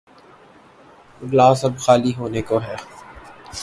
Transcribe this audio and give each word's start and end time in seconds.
Glass 1.21 1.59
اب 1.65 1.73
خالی 1.77 2.11
ہونے 2.15 2.41
کو 2.41 2.61
ہے۔ 2.61 2.75